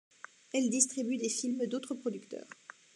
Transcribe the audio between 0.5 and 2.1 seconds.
Elle distribue des films d'autres